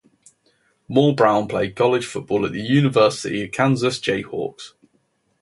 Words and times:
Moore-Brown 0.87 1.47
played 1.47 1.75
college 1.75 2.07
football 2.07 2.41
for 2.41 2.49
the 2.49 2.59
University 2.59 3.43
of 3.43 3.51
Kansas 3.51 3.99
Jayhawks. 3.99 4.73